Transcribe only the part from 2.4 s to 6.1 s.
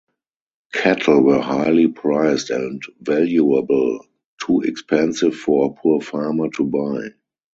and valuable, too expensive for a poor